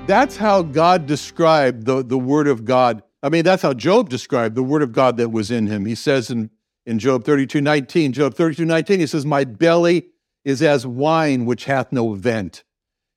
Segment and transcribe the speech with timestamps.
[0.08, 3.04] That's how God described the, the Word of God.
[3.22, 5.86] I mean, that's how Job described the Word of God that was in him.
[5.86, 6.50] He says in,
[6.86, 10.08] in Job 32 19, Job 32 19, he says, My belly
[10.44, 12.64] is as wine which hath no vent.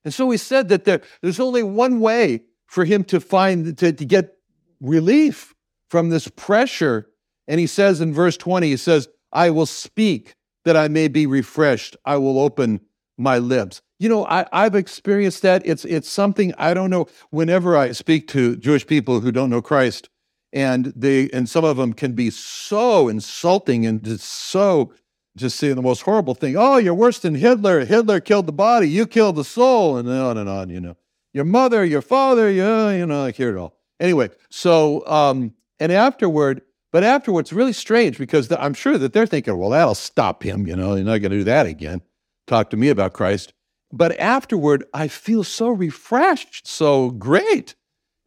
[0.03, 3.91] And so he said that there, there's only one way for him to find, to,
[3.91, 4.37] to get
[4.79, 5.55] relief
[5.89, 7.09] from this pressure.
[7.47, 11.25] And he says in verse 20, he says, I will speak that I may be
[11.25, 11.95] refreshed.
[12.05, 12.81] I will open
[13.17, 13.81] my lips.
[13.99, 15.65] You know, I, I've experienced that.
[15.65, 17.07] It's it's something I don't know.
[17.29, 20.09] Whenever I speak to Jewish people who don't know Christ,
[20.55, 24.93] and they and some of them can be so insulting and just so
[25.37, 26.55] just saying the most horrible thing.
[26.57, 27.83] Oh, you're worse than Hitler.
[27.83, 28.87] Hitler killed the body.
[28.87, 30.69] You killed the soul, and on and on.
[30.69, 30.97] You know,
[31.33, 32.49] your mother, your father.
[32.49, 33.77] You you know, I hear it all.
[33.99, 36.61] Anyway, so um, and afterward,
[36.93, 40.65] but afterwards, really strange because the, I'm sure that they're thinking, well, that'll stop him.
[40.67, 42.01] You know, you're not going to do that again.
[42.47, 43.51] Talk to me about Christ.
[43.91, 47.75] But afterward, I feel so refreshed, so great.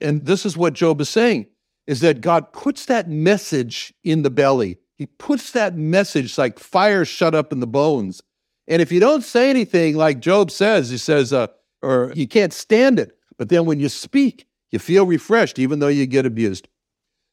[0.01, 1.47] And this is what Job is saying
[1.89, 4.77] is that God puts that message in the belly.
[4.95, 8.23] He puts that message like fire shut up in the bones.
[8.69, 11.47] And if you don't say anything, like Job says, he says, uh,
[11.81, 13.17] or you can't stand it.
[13.39, 16.69] But then when you speak, you feel refreshed, even though you get abused.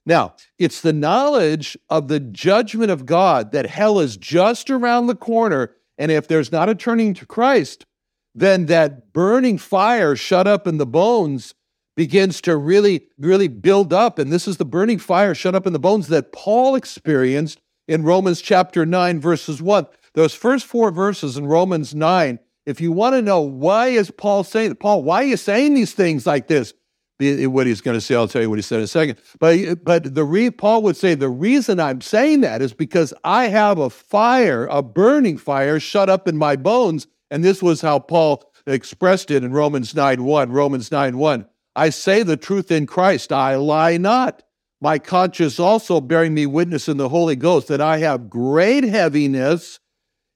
[0.06, 5.16] Now, it's the knowledge of the judgment of God that hell is just around the
[5.16, 5.76] corner.
[5.98, 7.86] And if there's not a turning to Christ,
[8.34, 11.56] then that burning fire shut up in the bones
[11.96, 14.20] begins to really, really build up.
[14.20, 18.04] And this is the burning fire shut up in the bones that Paul experienced in
[18.04, 19.88] Romans chapter 9, verses 1.
[20.14, 24.44] Those first four verses in Romans 9, if you want to know why is Paul
[24.44, 26.74] saying, Paul, why are you saying these things like this?
[27.18, 29.20] What he's going to say, I'll tell you what he said in a second.
[29.40, 33.48] But, but the re, Paul would say, the reason I'm saying that is because I
[33.48, 38.00] have a fire, a burning fire shut up in my bones and this was how
[38.00, 40.52] Paul expressed it in Romans 9 1.
[40.52, 41.46] Romans 9 1.
[41.76, 44.44] I say the truth in Christ, I lie not.
[44.82, 49.80] My conscience also bearing me witness in the Holy Ghost that I have great heaviness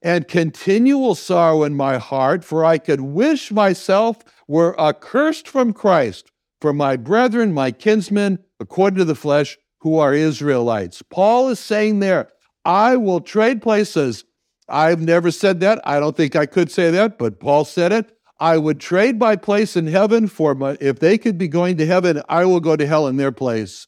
[0.02, 6.32] and continual sorrow in my heart, for I could wish myself were accursed from Christ
[6.62, 11.02] for my brethren, my kinsmen, according to the flesh, who are Israelites.
[11.02, 12.30] Paul is saying there,
[12.66, 14.26] I will trade places
[14.70, 15.82] I've never said that.
[15.84, 18.16] I don't think I could say that, but Paul said it.
[18.40, 21.86] I would trade my place in heaven for my, if they could be going to
[21.86, 23.88] heaven, I will go to hell in their place.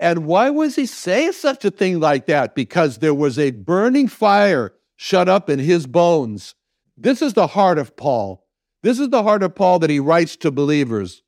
[0.00, 2.54] And why was he saying such a thing like that?
[2.54, 6.54] Because there was a burning fire shut up in his bones.
[6.96, 8.46] This is the heart of Paul.
[8.82, 11.22] This is the heart of Paul that he writes to believers.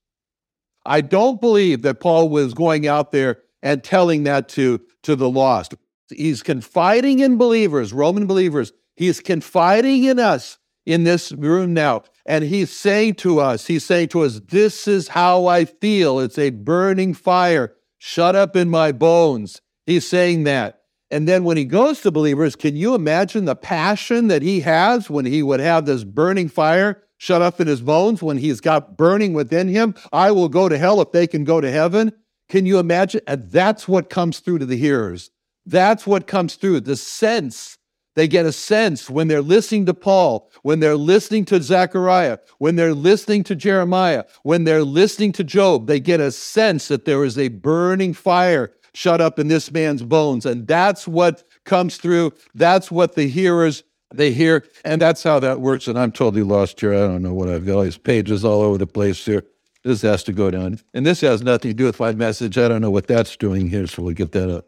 [0.87, 5.29] I don't believe that Paul was going out there and telling that to, to the
[5.29, 5.75] lost.
[6.09, 12.03] He's confiding in believers, Roman believers, He's confiding in us in this room now.
[12.25, 16.21] And he's saying to us, he's saying to us, this is how I feel.
[16.21, 19.61] It's a burning fire shut up in my bones.
[19.87, 20.83] He's saying that.
[21.11, 25.11] And then when he goes to believers, can you imagine the passion that he has
[25.11, 28.97] when he would have this burning fire shut up in his bones when he's got
[28.97, 29.95] burning within him?
[30.13, 32.13] I will go to hell if they can go to heaven.
[32.49, 33.21] Can you imagine?
[33.27, 35.31] And that's what comes through to the hearers.
[35.67, 37.77] That's what comes through the sense.
[38.15, 42.77] They get a sense when they're listening to Paul, when they're listening to Zechariah, when
[42.77, 45.87] they're listening to Jeremiah, when they're listening to Job.
[45.87, 50.03] They get a sense that there is a burning fire shut up in this man's
[50.03, 50.45] bones.
[50.45, 52.33] And that's what comes through.
[52.55, 53.83] That's what the hearers
[54.15, 55.89] they hear, and that's how that works.
[55.89, 56.93] And I'm totally lost here.
[56.93, 57.83] I don't know what I've got.
[57.83, 59.45] These pages all over the place here.
[59.85, 60.79] This has to go down.
[60.95, 62.57] And this has nothing to do with my message.
[62.57, 64.67] I don't know what that's doing here, so we'll get that up.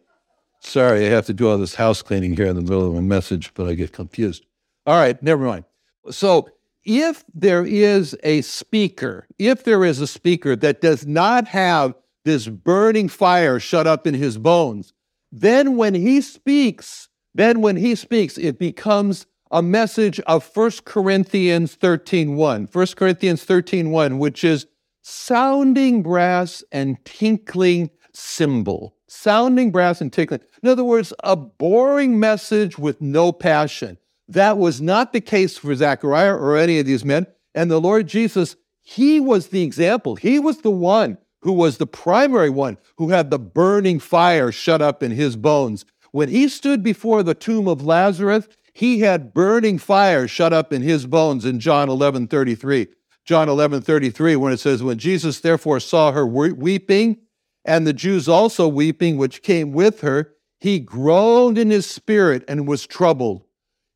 [0.64, 3.00] Sorry, I have to do all this house cleaning here in the middle of my
[3.00, 4.46] message, but I get confused.
[4.86, 5.66] All right, never mind.
[6.10, 6.48] So,
[6.84, 11.94] if there is a speaker, if there is a speaker that does not have
[12.24, 14.94] this burning fire shut up in his bones,
[15.30, 21.76] then when he speaks, then when he speaks, it becomes a message of 1 Corinthians
[21.76, 22.68] 13:1.
[22.72, 24.66] 1 Corinthians 13:1, which is
[25.02, 28.93] sounding brass and tinkling cymbal.
[29.14, 30.40] Sounding brass and tinkling.
[30.62, 33.96] In other words, a boring message with no passion.
[34.28, 37.26] That was not the case for Zechariah or any of these men.
[37.54, 40.16] And the Lord Jesus, he was the example.
[40.16, 44.82] He was the one who was the primary one who had the burning fire shut
[44.82, 45.84] up in his bones.
[46.10, 50.82] When he stood before the tomb of Lazarus, he had burning fire shut up in
[50.82, 52.88] his bones in John 11 33.
[53.24, 57.18] John 11 33, when it says, When Jesus therefore saw her weeping,
[57.64, 62.68] and the Jews also weeping, which came with her, he groaned in his spirit and
[62.68, 63.44] was troubled.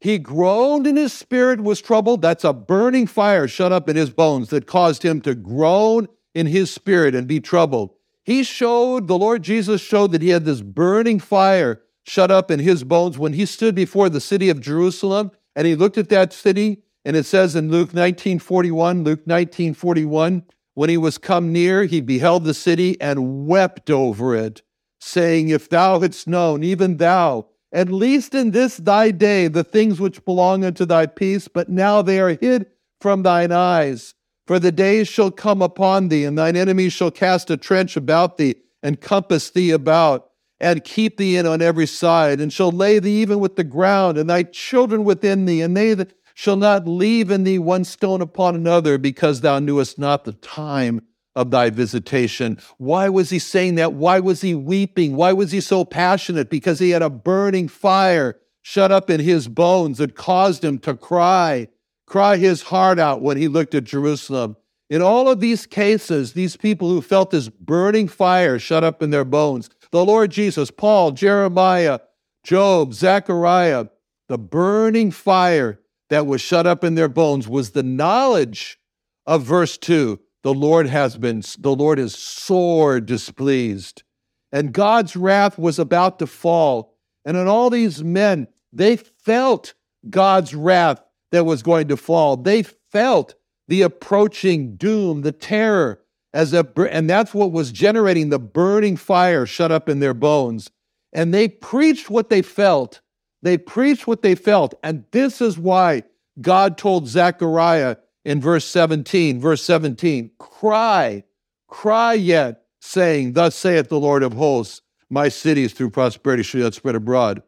[0.00, 2.22] He groaned in his spirit, was troubled.
[2.22, 6.46] That's a burning fire shut up in his bones that caused him to groan in
[6.46, 7.94] his spirit and be troubled.
[8.24, 12.60] He showed, the Lord Jesus showed that he had this burning fire shut up in
[12.60, 16.32] his bones when he stood before the city of Jerusalem and he looked at that
[16.32, 16.82] city.
[17.04, 20.44] And it says in Luke 1941, Luke 1941,
[20.78, 24.62] when he was come near, he beheld the city and wept over it,
[25.00, 29.98] saying, If thou hadst known, even thou, at least in this thy day, the things
[29.98, 32.66] which belong unto thy peace, but now they are hid
[33.00, 34.14] from thine eyes.
[34.46, 38.38] For the days shall come upon thee, and thine enemies shall cast a trench about
[38.38, 40.30] thee, and compass thee about
[40.60, 44.16] and keep thee in on every side, and shall lay thee even with the ground,
[44.16, 48.20] and thy children within thee, and they that shall not leave in thee one stone
[48.22, 51.02] upon another, because thou knewest not the time
[51.34, 52.56] of thy visitation.
[52.76, 53.94] Why was he saying that?
[53.94, 55.16] Why was he weeping?
[55.16, 56.48] Why was he so passionate?
[56.48, 60.94] Because he had a burning fire shut up in his bones that caused him to
[60.94, 61.66] cry,
[62.06, 64.56] cry his heart out when he looked at Jerusalem.
[64.88, 69.10] In all of these cases, these people who felt this burning fire shut up in
[69.10, 71.98] their bones, the Lord Jesus, Paul, Jeremiah,
[72.44, 73.86] Job, Zechariah,
[74.28, 78.78] the burning fire that was shut up in their bones was the knowledge
[79.26, 84.02] of verse 2 the lord has been the lord is sore displeased.
[84.50, 86.94] And god's wrath was about to fall.
[87.24, 89.74] And in all these men they felt
[90.08, 91.02] god's wrath
[91.32, 92.36] that was going to fall.
[92.36, 93.34] They felt
[93.66, 96.00] the approaching doom the terror
[96.32, 100.70] as a and that's what was generating the burning fire shut up in their bones.
[101.12, 103.00] And they preached what they felt
[103.42, 106.02] they preached what they felt and this is why
[106.40, 111.22] god told zechariah in verse 17 verse 17 cry
[111.68, 116.74] cry yet saying thus saith the lord of hosts my cities through prosperity shall yet
[116.74, 117.42] spread abroad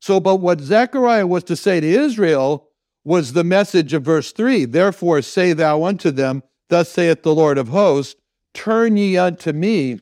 [0.00, 2.68] so but what zechariah was to say to israel
[3.04, 7.58] was the message of verse 3 therefore say thou unto them Thus saith the Lord
[7.58, 8.16] of hosts,
[8.54, 10.00] Turn ye unto me,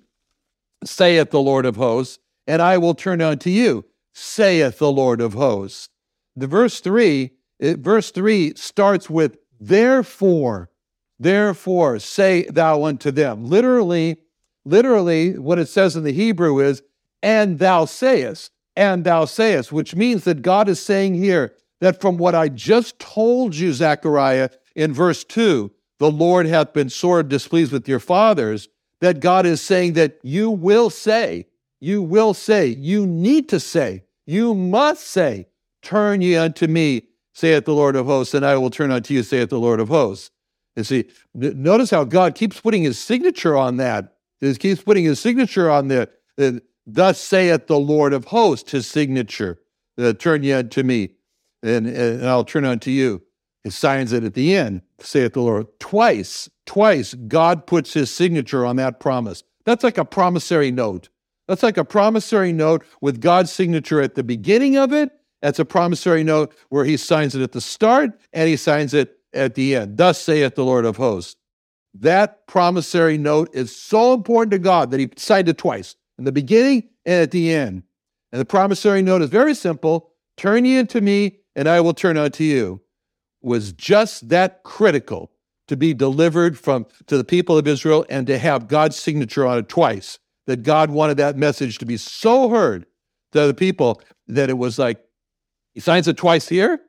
[0.84, 5.34] saith the Lord of hosts, and I will turn unto you, saith the Lord of
[5.34, 5.90] hosts.
[6.36, 10.70] The verse 3, it, verse 3 starts with, Therefore,
[11.18, 13.44] therefore say thou unto them.
[13.44, 14.16] Literally,
[14.64, 16.82] literally, what it says in the Hebrew is,
[17.22, 22.16] and thou sayest, and thou sayest, which means that God is saying here that from
[22.16, 27.72] what I just told you, Zechariah, in verse 2, the Lord hath been sore displeased
[27.72, 28.68] with your fathers,
[29.00, 31.46] that God is saying that you will say,
[31.84, 35.48] you will say, you need to say, you must say,
[35.82, 39.22] Turn ye unto me, saith the Lord of hosts, and I will turn unto you,
[39.22, 40.30] saith the Lord of hosts.
[40.76, 44.16] And see, notice how God keeps putting his signature on that.
[44.40, 46.08] He keeps putting his signature on the
[46.86, 49.60] thus saith the Lord of hosts, his signature.
[49.98, 51.10] Uh, turn ye unto me,
[51.62, 53.22] and, and I'll turn unto you.
[53.62, 55.66] He signs it at the end, saith the Lord.
[55.78, 59.44] Twice, twice, God puts his signature on that promise.
[59.66, 61.10] That's like a promissory note.
[61.48, 65.10] That's like a promissory note with God's signature at the beginning of it.
[65.42, 69.18] That's a promissory note where he signs it at the start and he signs it
[69.34, 69.98] at the end.
[69.98, 71.36] Thus saith the Lord of hosts.
[71.92, 76.32] That promissory note is so important to God that he signed it twice in the
[76.32, 77.82] beginning and at the end.
[78.32, 82.16] And the promissory note is very simple turn ye unto me, and I will turn
[82.16, 82.80] unto you.
[83.42, 85.30] Was just that critical
[85.68, 89.58] to be delivered from to the people of Israel and to have God's signature on
[89.58, 90.18] it twice.
[90.46, 92.86] That God wanted that message to be so heard
[93.32, 95.02] to the people that it was like
[95.72, 96.80] he signs it twice here,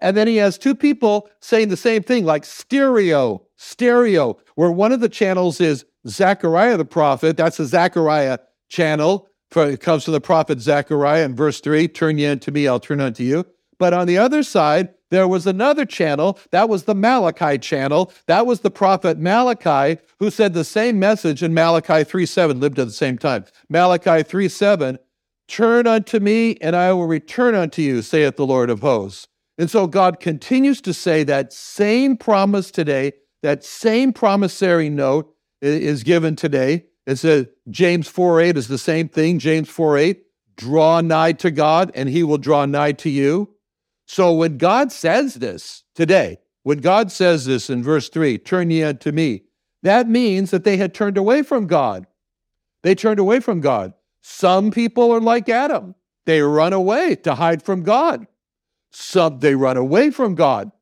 [0.00, 4.92] and then he has two people saying the same thing, like stereo, stereo, where one
[4.92, 7.36] of the channels is Zechariah the prophet.
[7.36, 8.38] That's the Zechariah
[8.68, 9.28] channel.
[9.50, 12.80] For, it comes from the prophet Zechariah in verse 3 Turn ye unto me, I'll
[12.80, 13.44] turn unto you.
[13.78, 16.38] But on the other side, there was another channel.
[16.50, 18.12] That was the Malachi channel.
[18.26, 22.78] That was the prophet Malachi who said the same message in Malachi 3 7, lived
[22.78, 23.44] at the same time.
[23.68, 24.98] Malachi 3 7,
[25.48, 29.26] Turn unto me, and I will return unto you, saith the Lord of hosts.
[29.58, 33.12] And so God continues to say that same promise today,
[33.42, 36.86] that same promissory note is given today.
[37.06, 39.38] It says James 4 8 is the same thing.
[39.38, 40.22] James 4 8,
[40.56, 43.54] draw nigh to God, and he will draw nigh to you.
[44.12, 48.82] So when God says this today, when God says this in verse 3, turn ye
[48.82, 49.44] unto me,
[49.84, 52.08] that means that they had turned away from God.
[52.82, 53.94] They turned away from God.
[54.20, 55.94] Some people are like Adam.
[56.26, 58.26] They run away to hide from God.
[58.90, 60.72] Some they run away from God.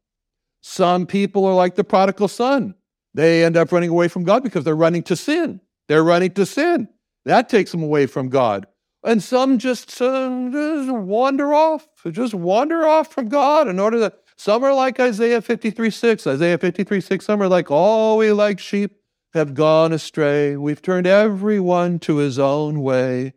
[0.63, 2.77] Some people are like the prodigal son.
[3.13, 5.61] They end up running away from God because they're running to sin.
[5.87, 6.89] They're running to sin.
[7.27, 8.67] That takes them away from God.
[9.09, 14.19] And some just, uh, just wander off, just wander off from God in order that
[14.37, 16.27] some are like Isaiah 53 6.
[16.27, 19.01] Isaiah 53 6, some are like, all we like sheep
[19.33, 20.59] have gone astray.
[20.59, 23.33] We've turned everyone to his own way.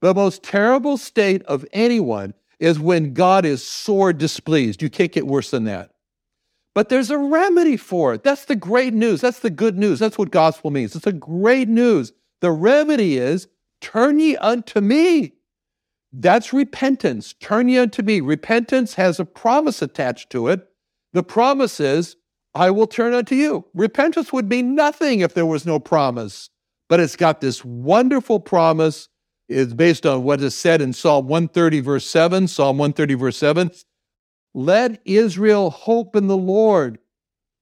[0.00, 4.80] The most terrible state of anyone is when God is sore displeased.
[4.80, 5.90] You can't get worse than that.
[6.74, 8.22] But there's a remedy for it.
[8.22, 9.20] That's the great news.
[9.20, 9.98] That's the good news.
[9.98, 10.96] That's what gospel means.
[10.96, 12.14] It's a great news.
[12.40, 13.46] The remedy is
[13.86, 15.34] turn ye unto me.
[16.12, 17.34] That's repentance.
[17.34, 18.20] Turn ye unto me.
[18.20, 20.66] Repentance has a promise attached to it.
[21.12, 22.16] The promise is,
[22.52, 23.64] I will turn unto you.
[23.74, 26.50] Repentance would be nothing if there was no promise,
[26.88, 29.08] but it's got this wonderful promise.
[29.48, 32.48] It's based on what is said in Psalm 130, verse 7.
[32.48, 33.70] Psalm 130, verse 7.
[34.52, 36.98] Let Israel hope in the Lord.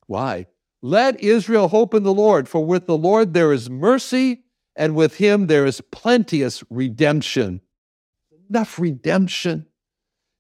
[0.07, 0.47] Why?
[0.81, 4.44] Let Israel hope in the Lord, for with the Lord there is mercy,
[4.77, 7.61] and with him there is plenteous redemption.
[8.51, 9.67] Enough redemption.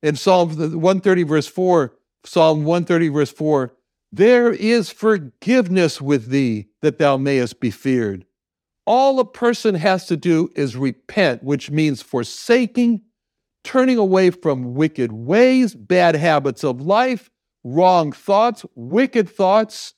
[0.02, 3.74] In Psalm 130, verse 4, Psalm 130, verse 4,
[4.12, 8.26] there is forgiveness with thee that thou mayest be feared.
[8.86, 13.02] All a person has to do is repent, which means forsaking,
[13.64, 17.30] turning away from wicked ways, bad habits of life,
[17.64, 19.94] wrong thoughts, wicked thoughts.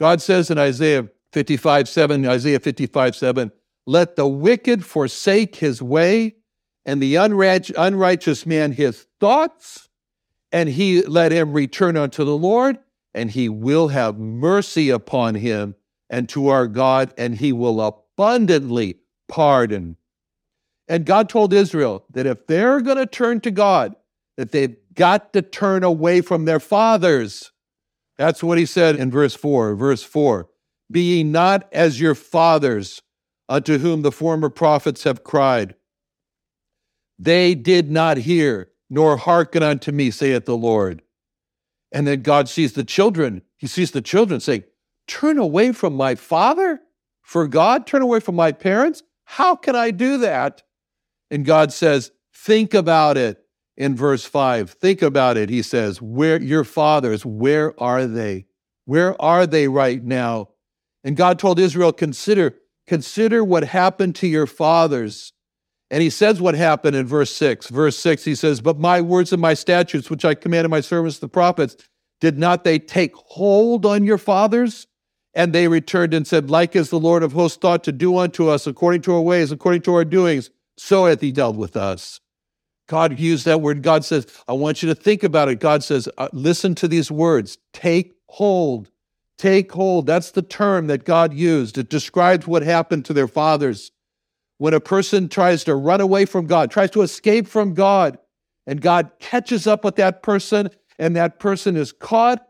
[0.00, 3.52] God says in Isaiah 55 7, Isaiah 55 7,
[3.86, 6.36] let the wicked forsake his way,
[6.84, 9.88] and the unrighteous man his thoughts,
[10.50, 12.78] and he let him return unto the Lord,
[13.14, 15.74] and he will have mercy upon him
[16.10, 18.98] and to our God, and he will abundantly
[19.28, 19.96] pardon.
[20.88, 23.96] And God told Israel that if they're going to turn to God,
[24.36, 27.50] that they've got to turn away from their fathers.
[28.18, 29.74] That's what he said in verse 4.
[29.74, 30.48] Verse 4
[30.90, 33.00] Be ye not as your fathers,
[33.48, 35.74] unto whom the former prophets have cried.
[37.18, 41.02] They did not hear, nor hearken unto me, saith the Lord.
[41.92, 43.42] And then God sees the children.
[43.56, 44.64] He sees the children saying,
[45.06, 46.80] Turn away from my father
[47.22, 49.02] for God, turn away from my parents.
[49.24, 50.62] How can I do that?
[51.30, 53.38] And God says, Think about it
[53.76, 54.70] in verse 5.
[54.70, 55.48] Think about it.
[55.48, 58.46] He says, Where your fathers, where are they?
[58.84, 60.48] Where are they right now?
[61.04, 62.56] And God told Israel, Consider,
[62.92, 65.32] consider what happened to your fathers.
[65.90, 67.68] And he says what happened in verse 6.
[67.68, 71.18] Verse 6, he says, But my words and my statutes, which I commanded my servants,
[71.18, 71.74] the prophets,
[72.20, 74.86] did not they take hold on your fathers?
[75.32, 78.48] And they returned and said, Like as the Lord of hosts thought to do unto
[78.48, 82.20] us, according to our ways, according to our doings, so hath he dealt with us.
[82.88, 83.82] God used that word.
[83.82, 85.60] God says, I want you to think about it.
[85.60, 87.56] God says, uh, listen to these words.
[87.72, 88.90] Take hold.
[89.38, 90.06] Take hold.
[90.06, 91.78] That's the term that God used.
[91.78, 93.92] It describes what happened to their fathers
[94.58, 98.16] when a person tries to run away from God, tries to escape from God,
[98.64, 100.70] and God catches up with that person
[101.00, 102.46] and that person is caught,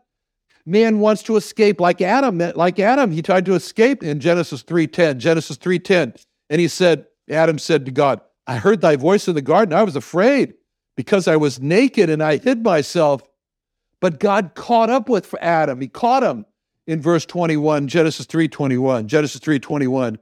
[0.63, 5.17] man wants to escape like Adam, like Adam, he tried to escape in Genesis 3:10.
[5.17, 6.15] Genesis 3:10.
[6.51, 9.73] And he said, Adam said to God, I heard thy voice in the garden.
[9.73, 10.53] I was afraid
[10.95, 13.23] because I was naked and I hid myself.
[14.01, 15.81] But God caught up with Adam.
[15.81, 16.45] He caught him
[16.87, 19.07] in verse 21, Genesis 3:21.
[19.07, 20.17] Genesis 3:21.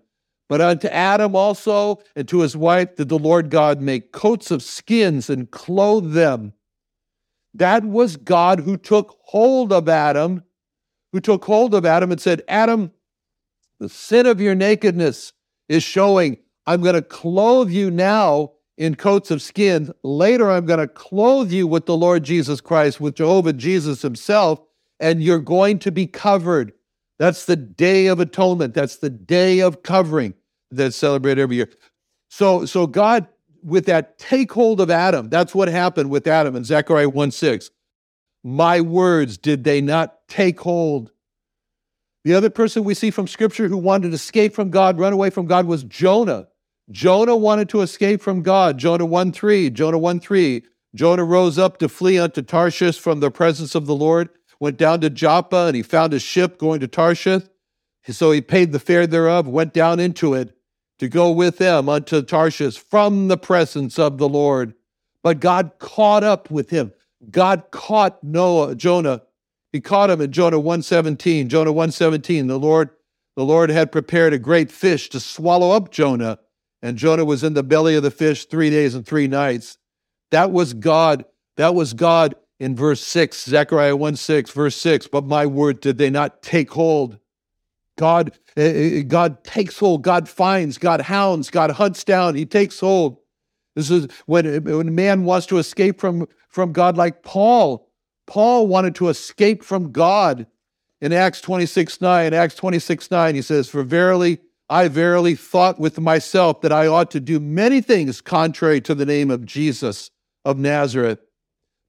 [0.48, 4.62] But unto Adam also and to his wife did the Lord God make coats of
[4.62, 6.54] skins and clothe them.
[7.54, 10.44] That was God who took hold of Adam,
[11.14, 12.92] who took hold of Adam and said, Adam,
[13.80, 15.34] the sin of your nakedness
[15.68, 16.38] is showing.
[16.68, 19.92] I'm going to clothe you now in coats of skin.
[20.04, 24.62] Later, I'm going to clothe you with the Lord Jesus Christ, with Jehovah Jesus himself,
[25.02, 26.72] and you're going to be covered.
[27.20, 28.74] That's the day of atonement.
[28.74, 30.36] That's the day of covering
[30.72, 31.70] that's celebrated every year.
[32.30, 33.28] So, so God,
[33.64, 37.70] with that take hold of Adam, that's what happened with Adam in Zechariah 1 6.
[38.44, 41.12] My words, did they not take hold?
[42.24, 45.30] The other person we see from Scripture who wanted to escape from God, run away
[45.30, 46.48] from God, was Jonah.
[46.92, 48.78] Jonah wanted to escape from God.
[48.78, 50.64] Jonah 1 3, Jonah 1 3.
[50.94, 54.30] Jonah rose up to flee unto Tarshish from the presence of the Lord,
[54.62, 57.44] went down to Joppa, and he found a ship going to Tarshish.
[58.08, 60.56] So he paid the fare thereof, went down into it
[61.00, 64.74] to go with them unto Tarshish from the presence of the Lord.
[65.22, 66.94] But God caught up with him.
[67.30, 69.22] God caught Noah, Jonah
[69.72, 71.50] he caught him in Jonah 117.
[71.50, 72.90] Jonah 117, the Lord,
[73.36, 76.40] the Lord had prepared a great fish to swallow up Jonah,
[76.82, 79.78] and Jonah was in the belly of the fish three days and three nights.
[80.32, 81.26] That was God.
[81.58, 85.08] That was God in verse 6, Zechariah 1 6, verse 6.
[85.08, 87.18] But my word did they not take hold.
[87.98, 90.04] God, eh, eh, God takes hold.
[90.04, 90.78] God finds.
[90.78, 91.50] God hounds.
[91.50, 92.36] God hunts down.
[92.36, 93.18] He takes hold.
[93.76, 97.90] This is when, when man wants to escape from, from God, like Paul.
[98.28, 100.46] Paul wanted to escape from God.
[101.02, 104.38] In Acts 26 9, Acts 26 9, he says, For verily,
[104.70, 109.08] I verily thought with myself that I ought to do many things contrary to the
[109.08, 110.12] name of Jesus
[110.46, 111.18] of Nazareth.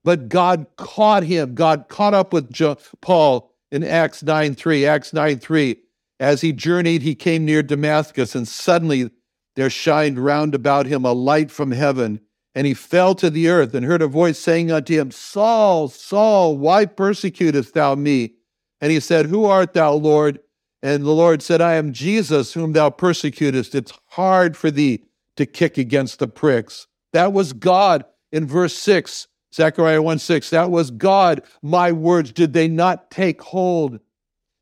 [0.03, 1.55] But God caught him.
[1.55, 2.53] God caught up with
[3.01, 4.85] Paul in Acts 9 3.
[4.85, 5.77] Acts 9 3.
[6.19, 9.09] As he journeyed, he came near Damascus, and suddenly
[9.55, 12.21] there shined round about him a light from heaven.
[12.55, 16.57] And he fell to the earth and heard a voice saying unto him, Saul, Saul,
[16.57, 18.35] why persecutest thou me?
[18.79, 20.39] And he said, Who art thou, Lord?
[20.83, 23.73] And the Lord said, I am Jesus, whom thou persecutest.
[23.73, 25.05] It's hard for thee
[25.37, 26.87] to kick against the pricks.
[27.13, 30.49] That was God in verse 6, Zechariah 1 6.
[30.49, 31.43] That was God.
[31.61, 33.99] My words, did they not take hold?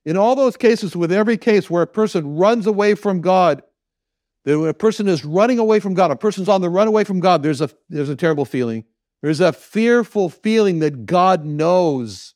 [0.06, 3.62] In all those cases, with every case where a person runs away from God,
[4.46, 7.04] that when a person is running away from God, a person's on the run away
[7.04, 8.86] from God, there's a, there's a terrible feeling.
[9.22, 12.34] There's a fearful feeling that God knows.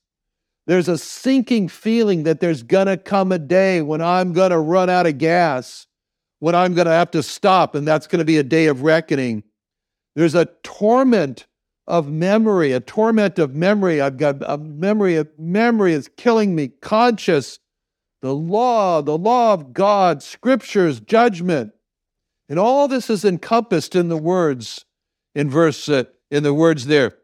[0.68, 4.60] There's a sinking feeling that there's going to come a day when I'm going to
[4.60, 5.88] run out of gas,
[6.40, 8.84] when I'm going to have to stop, and that's going to be a day of
[8.84, 9.44] reckoning.
[10.16, 11.48] There's a torment
[11.88, 14.02] of memory, a torment of memory.
[14.02, 17.60] I've got a memory of memory is killing me, conscious.
[18.22, 21.74] The law, the law of God, scriptures, judgment.
[22.50, 24.86] And all this is encompassed in the words
[25.36, 27.18] in verse uh, in the words there.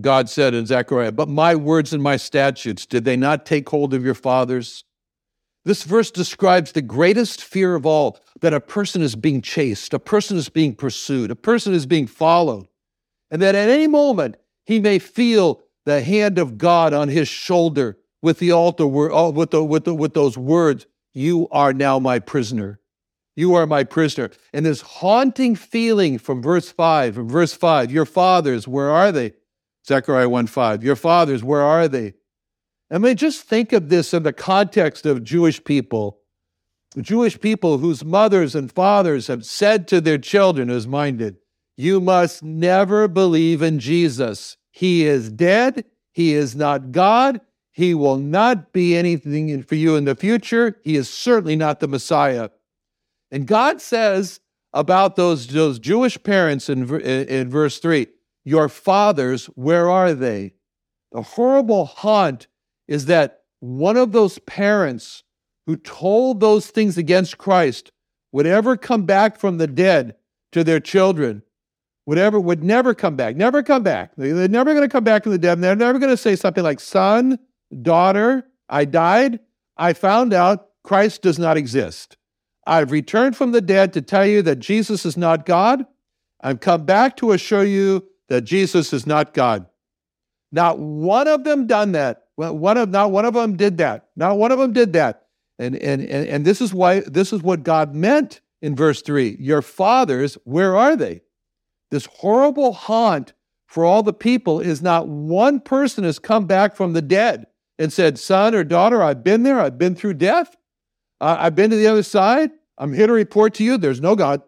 [0.00, 3.92] God said in Zechariah, "But my words and my statutes did they not take hold
[3.92, 4.84] of your fathers?"
[5.64, 9.98] This verse describes the greatest fear of all that a person is being chased, a
[9.98, 12.68] person is being pursued, a person is being followed,
[13.34, 17.98] and that at any moment he may feel the hand of God on his shoulder
[18.22, 22.20] with the altar uh, with, the, with, the, with those words, "You are now my
[22.20, 22.78] prisoner."
[23.34, 24.30] You are my prisoner.
[24.52, 29.32] And this haunting feeling from verse 5, from verse 5, your fathers, where are they?
[29.84, 32.14] Zechariah 1 5, your fathers, where are they?
[32.88, 36.20] I mean, just think of this in the context of Jewish people.
[36.96, 41.38] Jewish people whose mothers and fathers have said to their children, as mine did,
[41.76, 44.56] You must never believe in Jesus.
[44.70, 45.84] He is dead.
[46.12, 47.40] He is not God.
[47.72, 50.80] He will not be anything for you in the future.
[50.84, 52.50] He is certainly not the Messiah.
[53.32, 54.38] And God says
[54.72, 58.06] about those, those Jewish parents in, in verse 3
[58.44, 60.54] Your fathers, where are they?
[61.10, 62.46] The horrible haunt
[62.86, 65.24] is that one of those parents
[65.66, 67.90] who told those things against Christ
[68.32, 70.16] would ever come back from the dead
[70.52, 71.42] to their children,
[72.06, 74.12] would ever would never come back, never come back.
[74.16, 75.60] They're never going to come back from the dead.
[75.60, 77.38] They're never going to say something like, "Son,
[77.82, 79.40] daughter, I died.
[79.76, 82.16] I found out Christ does not exist."
[82.66, 85.84] I've returned from the dead to tell you that Jesus is not God.
[86.40, 89.66] I've come back to assure you that Jesus is not God.
[90.52, 92.24] Not one of them done that.
[92.36, 94.08] One of not one of them did that.
[94.16, 95.26] Not one of them did that.
[95.58, 99.36] And and and, and this is why this is what God meant in verse 3.
[99.38, 101.20] Your fathers, where are they?
[101.94, 103.34] This horrible haunt
[103.68, 107.46] for all the people is not one person has come back from the dead
[107.78, 110.56] and said, Son or daughter, I've been there, I've been through death,
[111.20, 112.50] I've been to the other side.
[112.78, 114.42] I'm here to report to you there's no God.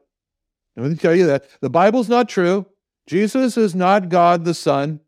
[0.77, 1.49] Let me tell you that.
[1.61, 2.67] The Bible's not true.
[3.07, 4.99] Jesus is not God the Son.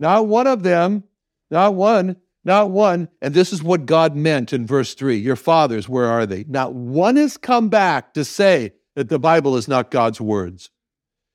[0.00, 1.04] Not one of them,
[1.50, 2.16] not one,
[2.46, 3.10] not one.
[3.20, 6.44] And this is what God meant in verse 3 Your fathers, where are they?
[6.44, 10.70] Not one has come back to say that the Bible is not God's words.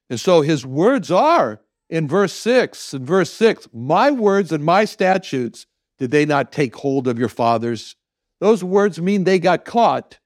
[0.10, 2.93] And so his words are in verse 6.
[2.93, 5.65] In verse 6, my words and my statutes,
[5.98, 7.95] did they not take hold of your fathers?
[8.39, 10.19] Those words mean they got caught.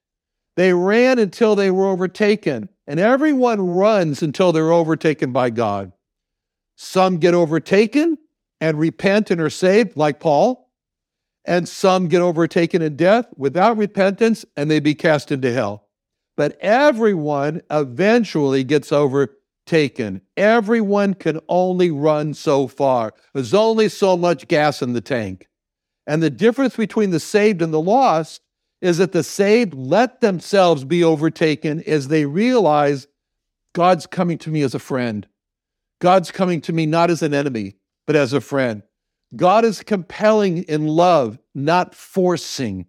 [0.56, 5.92] They ran until they were overtaken, and everyone runs until they're overtaken by God.
[6.76, 8.18] Some get overtaken
[8.62, 10.70] and repent and are saved, like Paul,
[11.46, 15.88] and some get overtaken in death without repentance and they be cast into hell.
[16.38, 18.92] But everyone eventually gets
[19.64, 20.22] overtaken.
[20.36, 23.14] Everyone can only run so far.
[23.34, 25.48] There's only so much gas in the tank.
[26.06, 28.42] And the difference between the saved and the lost
[28.82, 33.08] is that the saved let themselves be overtaken as they realize
[33.74, 35.26] God's coming to me as a friend.
[36.02, 38.84] God's coming to me not as an enemy, but as a friend.
[39.36, 42.88] God is compelling in love, not forcing.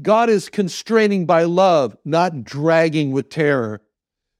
[0.00, 3.82] God is constraining by love, not dragging with terror.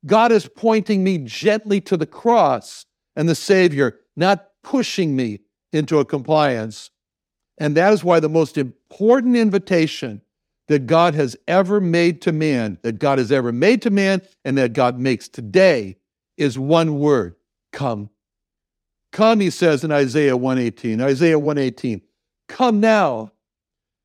[0.06, 2.86] God is pointing me gently to the cross
[3.16, 5.40] and the Savior, not pushing me
[5.72, 6.90] into a compliance.
[7.58, 10.22] And that is why the most important invitation
[10.68, 14.56] that God has ever made to man, that God has ever made to man, and
[14.56, 15.96] that God makes today
[16.36, 17.34] is one word
[17.72, 18.10] come.
[19.12, 21.00] Come, he says in Isaiah 118.
[21.00, 22.02] Isaiah 118.
[22.48, 23.32] Come now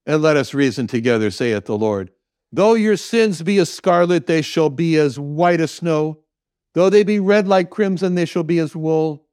[0.06, 2.12] and let us reason together, saith the Lord.
[2.56, 6.20] Though your sins be as scarlet, they shall be as white as snow.
[6.74, 9.26] Though they be red like crimson, they shall be as wool.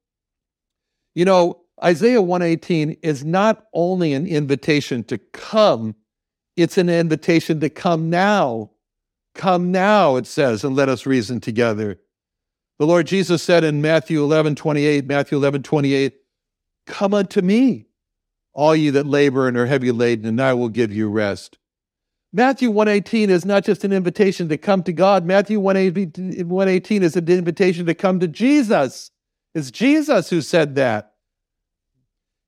[1.15, 5.95] You know, Isaiah 118 is not only an invitation to come
[6.55, 8.71] it's an invitation to come now.
[9.35, 11.99] Come now, it says, and let us reason together.
[12.77, 16.13] The Lord Jesus said in Matthew 11, 28, Matthew 11, 28,
[16.85, 17.87] Come unto me,
[18.53, 21.57] all ye that labor and are heavy laden, and I will give you rest.
[22.35, 25.23] Matthew 118 is not just an invitation to come to God.
[25.23, 29.11] Matthew 118 is an invitation to come to Jesus.
[29.53, 31.13] It's Jesus who said that.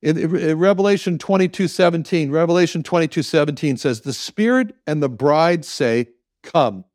[0.01, 6.07] In, in Revelation 22 17, Revelation 22 17 says, The Spirit and the bride say,
[6.43, 6.85] Come.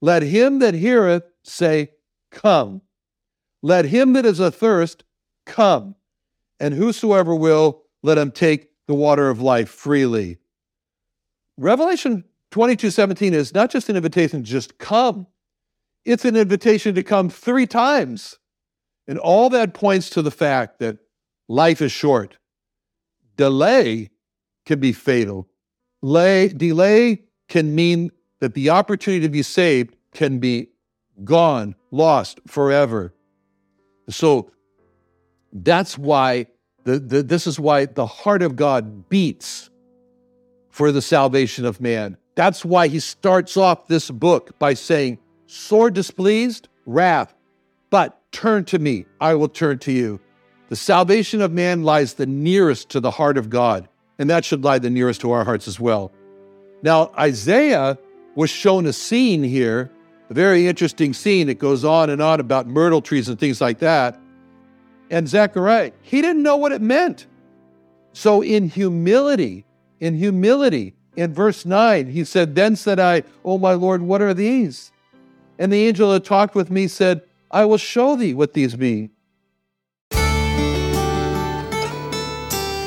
[0.00, 1.90] Let him that heareth say,
[2.32, 2.82] Come.
[3.62, 5.04] Let him that is athirst
[5.46, 5.94] come.
[6.58, 10.38] And whosoever will, let him take the water of life freely.
[11.58, 15.26] Revelation 22 17 is not just an invitation to just come,
[16.04, 18.38] it's an invitation to come three times.
[19.08, 20.98] And all that points to the fact that
[21.52, 22.38] Life is short.
[23.36, 24.08] Delay
[24.64, 25.48] can be fatal.
[26.00, 28.10] Lay, delay can mean
[28.40, 30.68] that the opportunity to be saved can be
[31.24, 33.14] gone, lost forever.
[34.08, 34.50] So
[35.52, 36.46] that's why
[36.84, 39.68] the, the, this is why the heart of God beats
[40.72, 42.16] for the salvation of man.
[42.34, 47.34] That's why he starts off this book by saying, Sore displeased, wrath,
[47.90, 50.18] but turn to me, I will turn to you.
[50.70, 53.86] The salvation of man lies the nearest to the heart of God,
[54.18, 56.10] and that should lie the nearest to our hearts as well.
[56.82, 57.98] Now, Isaiah
[58.34, 59.92] was shown a scene here,
[60.30, 61.50] a very interesting scene.
[61.50, 64.18] It goes on and on about myrtle trees and things like that.
[65.10, 67.26] And Zechariah, he didn't know what it meant.
[68.14, 69.66] So, in humility,
[70.02, 74.34] in humility, in verse 9, he said, Then said I, Oh my Lord, what are
[74.34, 74.90] these?
[75.60, 79.10] And the angel that talked with me said, I will show thee what these mean.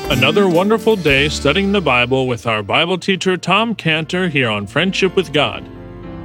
[0.08, 5.16] Another wonderful day studying the Bible with our Bible teacher Tom Cantor here on Friendship
[5.16, 5.66] with God.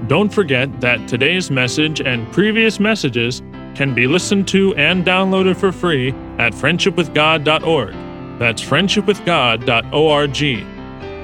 [0.09, 3.41] Don't forget that today's message and previous messages
[3.75, 7.93] can be listened to and downloaded for free at friendshipwithgod.org.
[8.39, 10.80] That's friendshipwithgod.org.